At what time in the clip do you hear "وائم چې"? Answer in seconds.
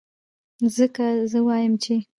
1.47-1.95